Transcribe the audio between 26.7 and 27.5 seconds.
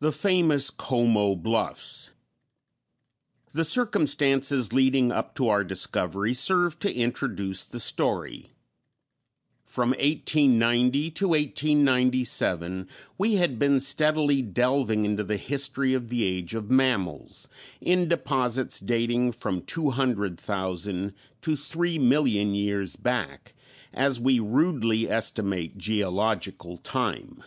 time.